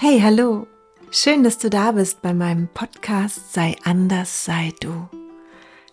[0.00, 0.68] Hey, hallo!
[1.10, 5.08] Schön, dass du da bist bei meinem Podcast Sei anders, sei du.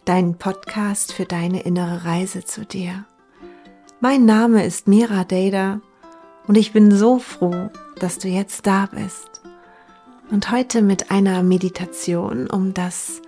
[0.06, 3.06] Dein Podcast für deine innere Reise zu dir.
[4.02, 5.82] Mein Name ist Mira Dada
[6.46, 9.42] und ich bin so froh, dass du jetzt da bist.
[10.30, 13.24] Und heute mit einer Meditation, um das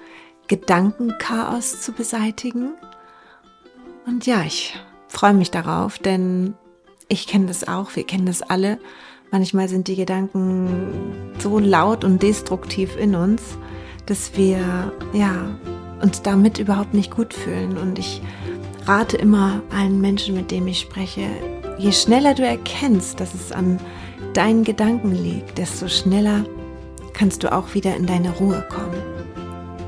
[0.47, 2.73] Gedankenchaos zu beseitigen.
[4.05, 6.53] Und ja, ich freue mich darauf, denn
[7.07, 8.77] ich kenne das auch, wir kennen das alle
[9.31, 13.57] Manchmal sind die Gedanken so laut und destruktiv in uns,
[14.05, 14.59] dass wir
[15.13, 15.59] ja
[16.01, 17.77] uns damit überhaupt nicht gut fühlen.
[17.77, 18.21] Und ich
[18.85, 21.27] rate immer allen Menschen, mit denen ich spreche,
[21.77, 23.79] je schneller du erkennst, dass es an
[24.33, 26.45] deinen Gedanken liegt, desto schneller
[27.13, 29.01] kannst du auch wieder in deine Ruhe kommen.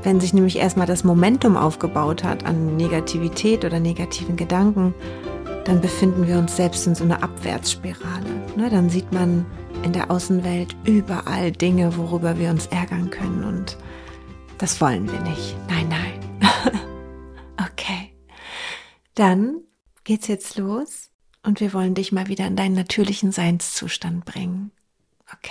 [0.02, 4.94] Wenn sich nämlich erstmal das Momentum aufgebaut hat an Negativität oder negativen Gedanken,
[5.64, 8.30] dann befinden wir uns selbst in so einer Abwärtsspirale.
[8.56, 9.46] Ne, dann sieht man
[9.82, 13.76] in der Außenwelt überall Dinge, worüber wir uns ärgern können und
[14.58, 15.56] das wollen wir nicht.
[15.68, 16.20] Nein, nein.
[17.72, 18.14] okay.
[19.14, 19.60] Dann
[20.04, 21.10] geht's jetzt los
[21.42, 24.70] und wir wollen dich mal wieder in deinen natürlichen Seinszustand bringen.
[25.32, 25.50] Okay.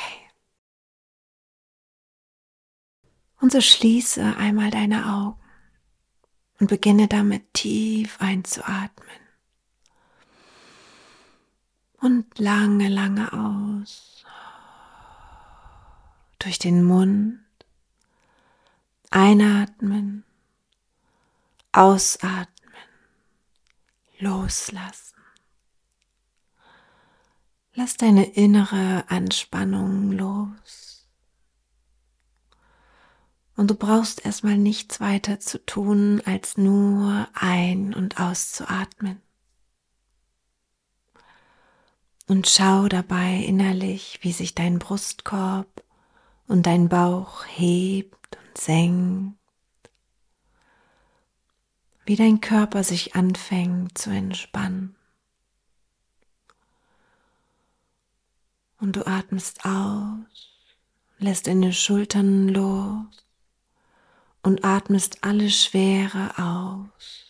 [3.41, 5.39] Und so schließe einmal deine Augen
[6.59, 9.18] und beginne damit tief einzuatmen
[12.01, 14.23] und lange, lange aus.
[16.39, 17.39] Durch den Mund
[19.11, 20.23] einatmen,
[21.71, 22.47] ausatmen,
[24.19, 25.17] loslassen.
[27.73, 31.07] Lass deine innere Anspannung los.
[33.55, 39.21] Und du brauchst erstmal nichts weiter zu tun, als nur ein- und auszuatmen
[42.29, 45.83] und schau dabei innerlich, wie sich dein Brustkorb
[46.47, 49.35] und dein Bauch hebt und senkt,
[52.05, 54.95] wie dein Körper sich anfängt zu entspannen.
[58.79, 60.51] Und du atmest aus,
[61.17, 63.25] lässt deine Schultern los
[64.43, 67.28] und atmest alle Schwere aus.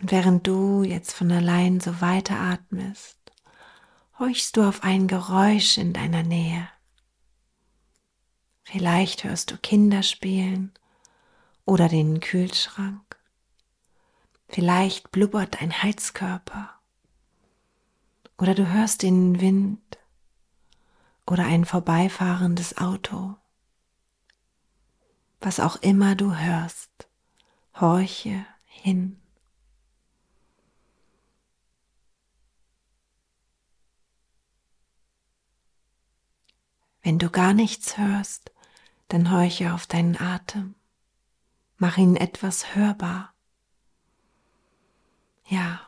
[0.00, 3.18] Und während du jetzt von allein so weiter atmest,
[4.18, 6.68] horchst du auf ein Geräusch in deiner Nähe.
[8.62, 10.72] Vielleicht hörst du Kinder spielen
[11.66, 13.18] oder den Kühlschrank.
[14.48, 16.70] Vielleicht blubbert ein Heizkörper.
[18.38, 19.98] Oder du hörst den Wind
[21.26, 23.36] oder ein vorbeifahrendes Auto.
[25.40, 27.08] Was auch immer du hörst,
[27.74, 29.19] horche hin.
[37.10, 38.52] Wenn du gar nichts hörst,
[39.08, 40.76] dann horche auf deinen Atem.
[41.76, 43.34] Mach ihn etwas hörbar.
[45.44, 45.80] Ja,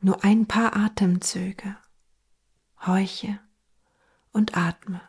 [0.00, 1.76] nur ein paar Atemzüge.
[2.86, 3.38] Horche
[4.32, 5.02] und atme.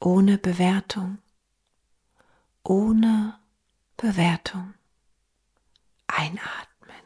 [0.00, 1.18] Ohne Bewertung.
[2.62, 3.38] Ohne
[3.98, 4.72] Bewertung.
[6.06, 7.04] Einatmen.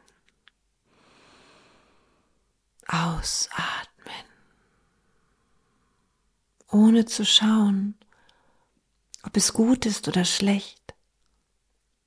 [2.87, 3.88] Ausatmen
[6.71, 7.99] ohne zu schauen,
[9.23, 10.95] ob es gut ist oder schlecht.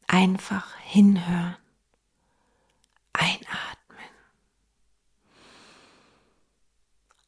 [0.08, 1.56] Einfach hinhören,
[3.14, 4.10] einatmen,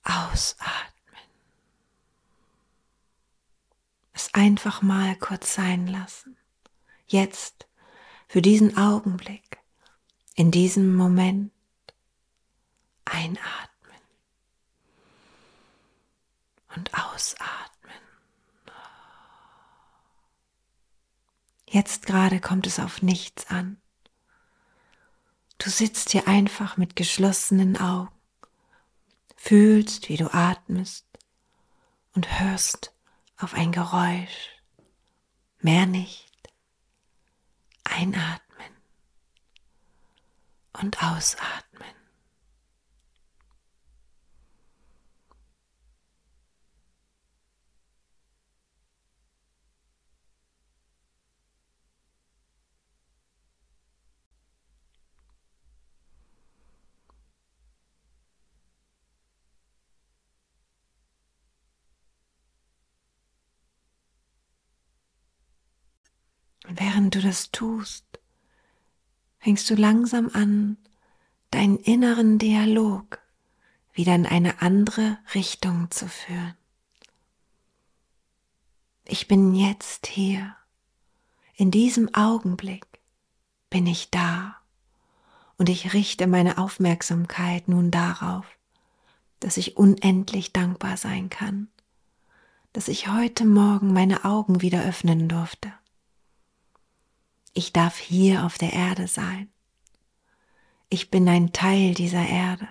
[0.03, 0.93] ausatmen.
[4.13, 6.37] Es einfach mal kurz sein lassen.
[7.07, 7.67] Jetzt,
[8.27, 9.59] für diesen Augenblick,
[10.35, 11.51] in diesem Moment,
[13.05, 13.72] einatmen.
[16.75, 17.93] Und ausatmen.
[21.65, 23.81] Jetzt gerade kommt es auf nichts an.
[25.57, 28.13] Du sitzt hier einfach mit geschlossenen Augen,
[29.35, 31.05] fühlst, wie du atmest
[32.13, 32.93] und hörst
[33.37, 34.49] auf ein Geräusch.
[35.59, 36.31] Mehr nicht.
[37.85, 38.73] Einatmen
[40.73, 42.02] und ausatmen.
[66.77, 68.05] Während du das tust,
[69.39, 70.77] fängst du langsam an,
[71.51, 73.19] deinen inneren Dialog
[73.93, 76.55] wieder in eine andere Richtung zu führen.
[79.05, 80.55] Ich bin jetzt hier.
[81.55, 82.85] In diesem Augenblick
[83.69, 84.55] bin ich da
[85.57, 88.45] und ich richte meine Aufmerksamkeit nun darauf,
[89.39, 91.67] dass ich unendlich dankbar sein kann,
[92.71, 95.71] dass ich heute Morgen meine Augen wieder öffnen durfte.
[97.53, 99.51] Ich darf hier auf der Erde sein.
[100.89, 102.67] Ich bin ein Teil dieser Erde.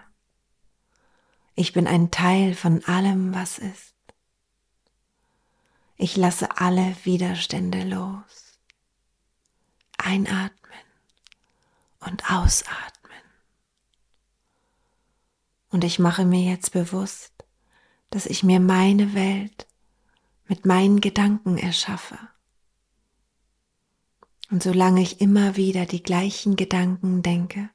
[1.54, 3.94] Ich bin ein Teil von allem, was ist.
[5.96, 8.58] Ich lasse alle Widerstände los.
[9.98, 10.80] Einatmen
[12.00, 13.12] und ausatmen.
[15.70, 17.32] Und ich mache mir jetzt bewusst,
[18.10, 19.68] dass ich mir meine Welt
[20.46, 22.18] mit meinen Gedanken erschaffe.
[24.52, 27.70] Und solange ich immer wieder die gleichen Gedanken denke,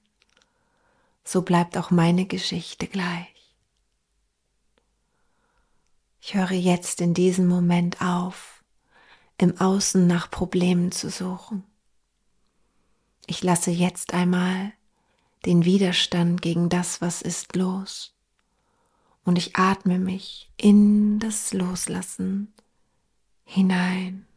[1.23, 3.55] so bleibt auch meine Geschichte gleich.
[6.21, 8.63] Ich höre jetzt in diesem Moment auf,
[9.39, 11.63] im Außen nach Problemen zu suchen.
[13.25, 14.71] Ich lasse jetzt einmal
[15.47, 18.13] den Widerstand gegen das, was ist, los.
[19.25, 22.53] Und ich atme mich in das Loslassen
[23.45, 24.27] hinein.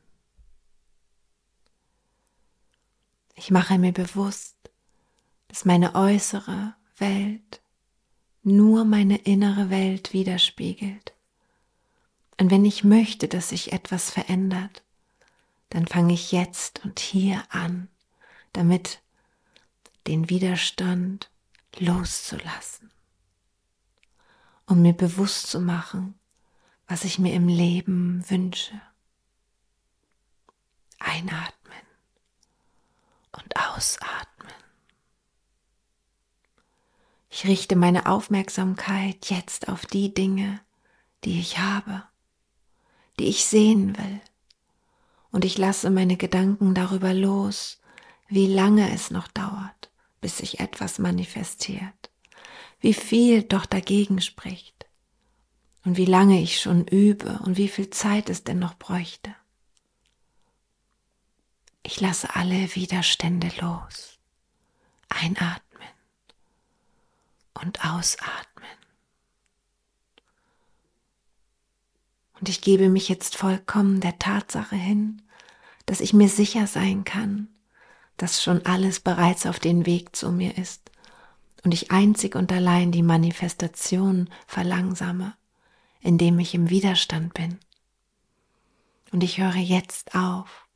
[3.40, 4.54] Ich mache mir bewusst,
[5.48, 7.62] dass meine äußere Welt
[8.42, 11.14] nur meine innere Welt widerspiegelt.
[12.38, 14.84] Und wenn ich möchte, dass sich etwas verändert,
[15.70, 17.88] dann fange ich jetzt und hier an,
[18.52, 19.00] damit
[20.06, 21.31] den Widerstand
[21.78, 22.90] loszulassen,
[24.66, 26.14] um mir bewusst zu machen,
[26.87, 28.78] was ich mir im Leben wünsche.
[30.98, 31.60] Einatmen
[33.32, 34.53] und ausatmen.
[37.31, 40.61] Ich richte meine Aufmerksamkeit jetzt auf die Dinge,
[41.25, 42.05] die ich habe,
[43.19, 44.21] die ich sehen will,
[45.31, 47.81] und ich lasse meine Gedanken darüber los,
[48.29, 49.81] wie lange es noch dauert
[50.21, 52.11] bis sich etwas manifestiert,
[52.81, 54.87] wie viel doch dagegen spricht
[55.85, 59.35] und wie lange ich schon übe und wie viel Zeit es denn noch bräuchte.
[61.82, 64.19] Ich lasse alle Widerstände los.
[65.09, 65.88] Einatmen
[67.55, 68.71] und ausatmen.
[72.38, 75.23] Und ich gebe mich jetzt vollkommen der Tatsache hin,
[75.87, 77.49] dass ich mir sicher sein kann,
[78.17, 80.91] dass schon alles bereits auf den Weg zu mir ist
[81.65, 85.35] und ich einzig und allein die Manifestation verlangsame,
[86.00, 87.59] indem ich im Widerstand bin.
[89.12, 90.67] Und ich höre jetzt auf,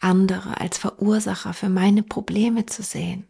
[0.00, 3.26] andere als Verursacher für meine Probleme zu sehen.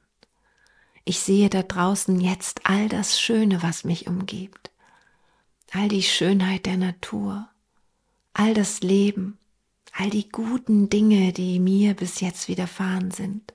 [1.05, 4.71] Ich sehe da draußen jetzt all das Schöne, was mich umgibt,
[5.73, 7.49] all die Schönheit der Natur,
[8.35, 9.39] all das Leben,
[9.93, 13.55] all die guten Dinge, die mir bis jetzt widerfahren sind,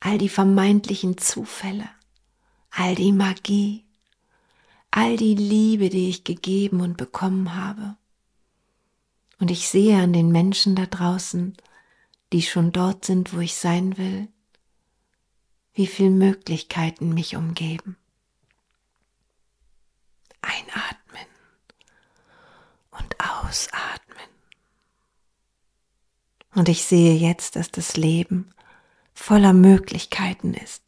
[0.00, 1.88] all die vermeintlichen Zufälle,
[2.70, 3.84] all die Magie,
[4.90, 7.96] all die Liebe, die ich gegeben und bekommen habe.
[9.40, 11.56] Und ich sehe an den Menschen da draußen,
[12.32, 14.28] die schon dort sind, wo ich sein will,
[15.72, 17.96] wie viele Möglichkeiten mich umgeben.
[20.42, 21.26] Einatmen
[22.90, 24.28] und ausatmen.
[26.54, 28.50] Und ich sehe jetzt, dass das Leben
[29.14, 30.82] voller Möglichkeiten ist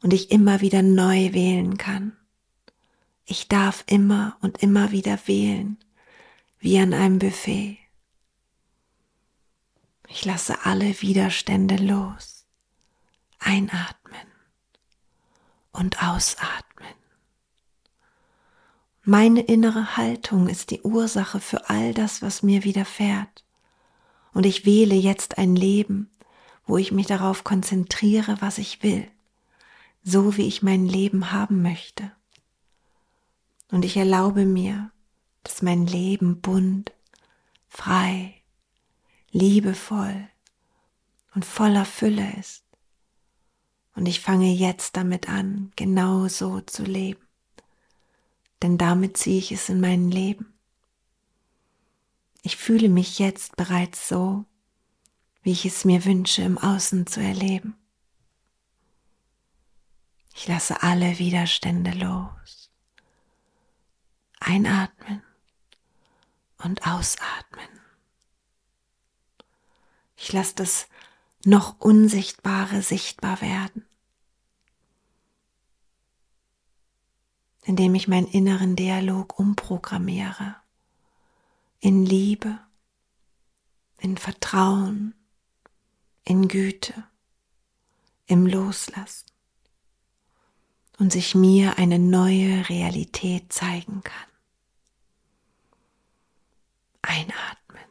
[0.00, 2.16] und ich immer wieder neu wählen kann.
[3.26, 5.78] Ich darf immer und immer wieder wählen,
[6.58, 7.78] wie an einem Buffet.
[10.08, 12.46] Ich lasse alle Widerstände los.
[13.38, 14.26] Einatmen
[15.72, 16.94] und ausatmen.
[19.02, 23.44] Meine innere Haltung ist die Ursache für all das, was mir widerfährt.
[24.32, 26.10] Und ich wähle jetzt ein Leben,
[26.66, 29.06] wo ich mich darauf konzentriere, was ich will,
[30.02, 32.10] so wie ich mein Leben haben möchte.
[33.70, 34.90] Und ich erlaube mir,
[35.46, 36.92] dass mein Leben bunt,
[37.68, 38.42] frei,
[39.30, 40.28] liebevoll
[41.36, 42.64] und voller Fülle ist.
[43.94, 47.24] Und ich fange jetzt damit an, genau so zu leben.
[48.60, 50.52] Denn damit ziehe ich es in mein Leben.
[52.42, 54.44] Ich fühle mich jetzt bereits so,
[55.42, 57.76] wie ich es mir wünsche, im Außen zu erleben.
[60.34, 62.68] Ich lasse alle Widerstände los.
[64.40, 65.22] Einatmen
[66.66, 67.68] und ausatmen.
[70.16, 70.88] Ich lasse das
[71.44, 73.86] noch Unsichtbare sichtbar werden.
[77.66, 80.54] indem ich meinen inneren Dialog umprogrammiere
[81.80, 82.60] in Liebe,
[83.98, 85.14] in Vertrauen,
[86.24, 87.04] in Güte,
[88.26, 89.26] im Loslassen
[90.98, 94.35] und sich mir eine neue Realität zeigen kann.
[97.06, 97.84] Einatmen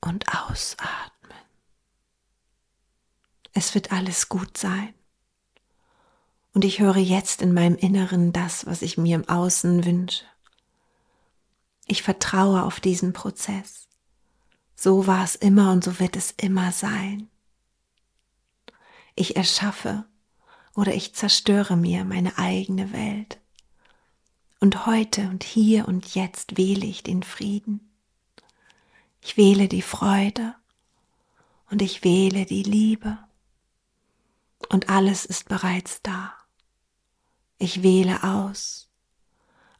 [0.00, 1.36] und ausatmen.
[3.52, 4.94] Es wird alles gut sein.
[6.54, 10.24] Und ich höre jetzt in meinem Inneren das, was ich mir im Außen wünsche.
[11.86, 13.88] Ich vertraue auf diesen Prozess.
[14.74, 17.28] So war es immer und so wird es immer sein.
[19.14, 20.04] Ich erschaffe
[20.74, 23.38] oder ich zerstöre mir meine eigene Welt.
[24.60, 27.92] Und heute und hier und jetzt wähle ich den Frieden.
[29.20, 30.54] Ich wähle die Freude
[31.70, 33.18] und ich wähle die Liebe.
[34.70, 36.32] Und alles ist bereits da.
[37.58, 38.88] Ich wähle aus,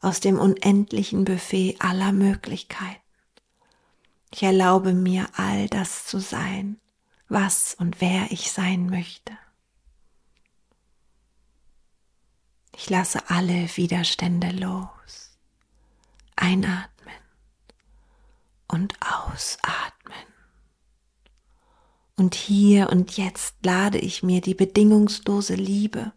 [0.01, 3.01] aus dem unendlichen Buffet aller Möglichkeiten.
[4.33, 6.79] Ich erlaube mir all das zu sein,
[7.29, 9.37] was und wer ich sein möchte.
[12.79, 15.39] Ich lasse alle Widerstände los.
[16.37, 17.15] Einatmen
[18.69, 20.15] und ausatmen.
[22.17, 26.13] Und hier und jetzt lade ich mir die bedingungslose Liebe,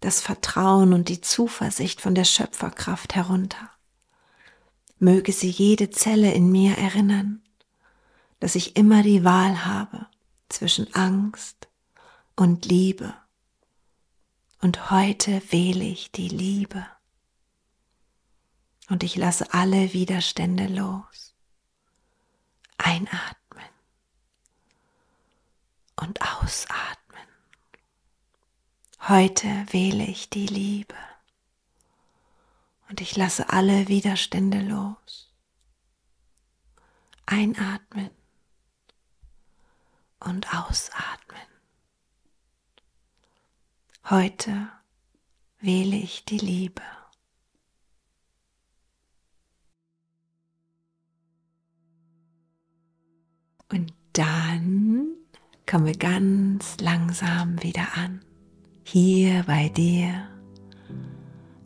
[0.00, 3.70] das Vertrauen und die Zuversicht von der Schöpferkraft herunter.
[4.98, 7.42] Möge sie jede Zelle in mir erinnern,
[8.40, 10.06] dass ich immer die Wahl habe
[10.48, 11.68] zwischen Angst
[12.36, 13.14] und Liebe
[14.60, 16.86] und heute wähle ich die Liebe.
[18.88, 21.34] Und ich lasse alle Widerstände los.
[22.78, 23.68] Einatmen
[25.96, 27.26] und ausatmen.
[29.08, 30.94] Heute wähle ich die Liebe.
[32.88, 35.32] Und ich lasse alle Widerstände los.
[37.26, 38.10] Einatmen
[40.20, 41.47] und ausatmen.
[44.10, 44.70] Heute
[45.60, 46.80] wähle ich die Liebe.
[53.70, 55.08] Und dann
[55.66, 58.22] komme ganz langsam wieder an,
[58.82, 60.26] hier bei dir.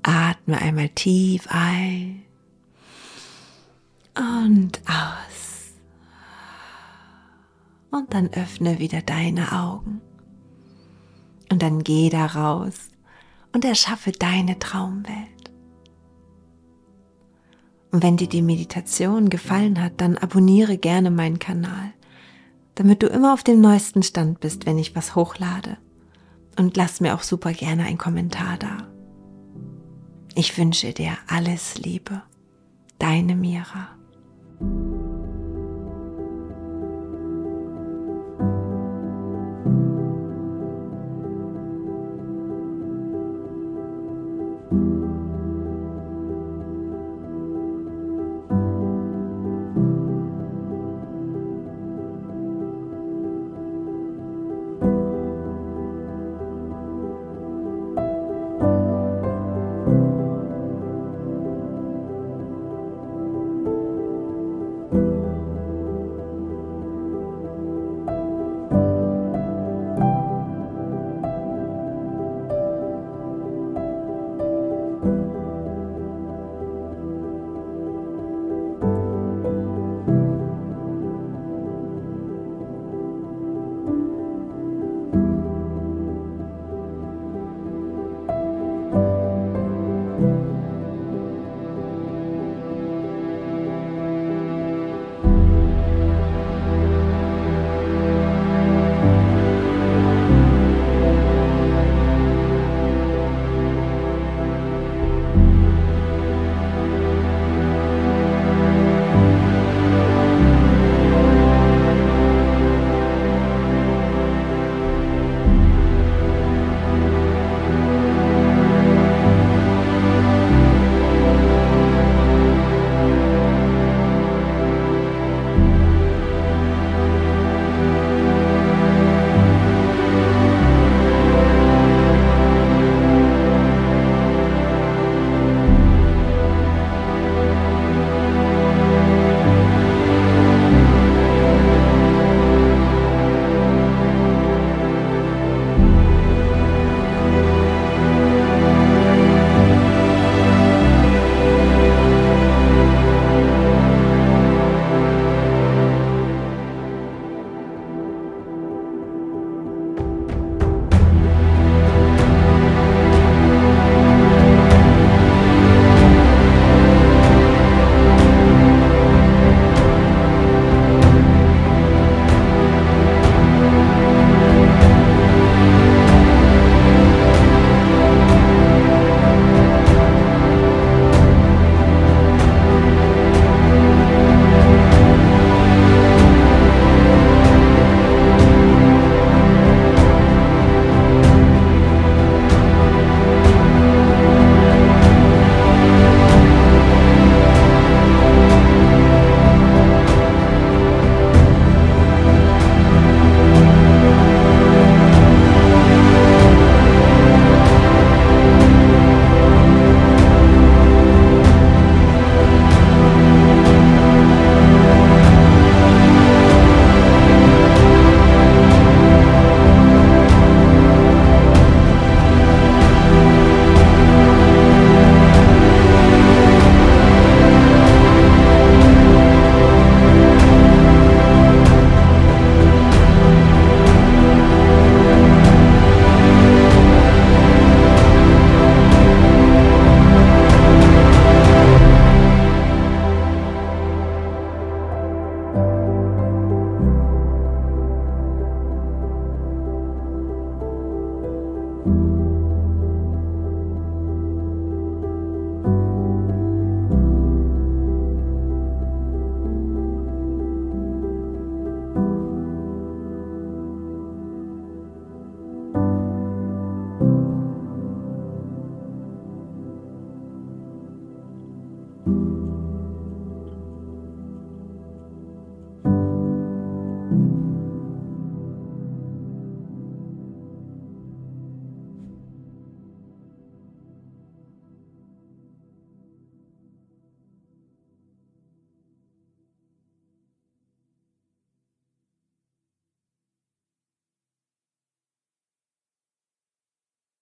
[0.03, 2.25] Atme einmal tief ein
[4.17, 5.75] und aus.
[7.93, 10.01] Und dann öffne wieder deine Augen.
[11.53, 12.89] Und dann geh da raus
[13.53, 15.53] und erschaffe deine Traumwelt.
[17.91, 21.93] Und wenn dir die Meditation gefallen hat, dann abonniere gerne meinen Kanal,
[22.75, 25.77] damit du immer auf dem neuesten Stand bist, wenn ich was hochlade.
[26.59, 28.89] Und lass mir auch super gerne einen Kommentar da.
[30.35, 32.23] Ich wünsche dir alles Liebe.
[32.99, 33.91] Deine Mira.